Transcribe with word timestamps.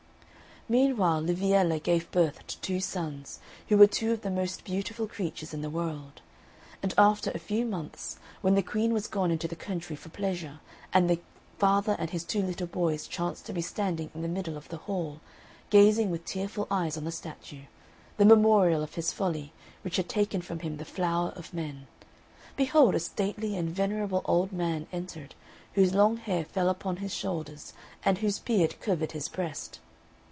Meanwhile 0.69 1.23
Liviella 1.23 1.83
gave 1.83 2.09
birth 2.11 2.47
to 2.47 2.57
two 2.61 2.79
sons, 2.79 3.39
who 3.67 3.75
were 3.77 3.87
two 3.87 4.13
of 4.13 4.21
the 4.21 4.29
most 4.31 4.63
beautiful 4.63 5.05
creatures 5.05 5.53
in 5.53 5.59
the 5.61 5.69
world. 5.69 6.21
And 6.81 6.93
after 6.97 7.29
a 7.31 7.39
few 7.39 7.65
months, 7.65 8.19
when 8.41 8.55
the 8.55 8.61
Queen 8.63 8.93
was 8.93 9.07
gone 9.07 9.31
into 9.31 9.49
the 9.49 9.55
country 9.57 9.97
for 9.97 10.07
pleasure, 10.07 10.61
and 10.93 11.09
the 11.09 11.19
father 11.57 11.97
and 11.99 12.11
his 12.11 12.23
two 12.23 12.41
little 12.41 12.67
boys 12.67 13.05
chanced 13.05 13.45
to 13.47 13.53
be 13.53 13.59
standing 13.61 14.11
in 14.15 14.21
the 14.21 14.29
middle 14.29 14.55
of 14.55 14.69
the 14.69 14.77
hall, 14.77 15.19
gazing 15.69 16.09
with 16.09 16.23
tearful 16.23 16.67
eyes 16.71 16.95
on 16.95 17.03
the 17.03 17.11
statue 17.11 17.63
the 18.15 18.23
memorial 18.23 18.81
of 18.81 18.95
his 18.95 19.11
folly, 19.11 19.51
which 19.81 19.97
had 19.97 20.07
taken 20.07 20.41
from 20.41 20.59
him 20.59 20.77
the 20.77 20.85
flower 20.85 21.33
of 21.35 21.53
men 21.53 21.87
behold 22.55 22.95
a 22.95 22.99
stately 23.01 23.57
and 23.57 23.69
venerable 23.71 24.21
old 24.23 24.53
man 24.53 24.87
entered, 24.93 25.35
whose 25.73 25.93
long 25.93 26.15
hair 26.15 26.45
fell 26.45 26.69
upon 26.69 26.97
his 26.97 27.13
shoulders 27.13 27.73
and 28.05 28.19
whose 28.19 28.39
beard 28.39 28.79
covered 28.79 29.11
his 29.11 29.27
breast. 29.27 29.81